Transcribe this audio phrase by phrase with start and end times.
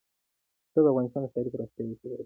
[0.69, 2.19] پسه د افغانستان د ښاري پراختیا یو سبب دی.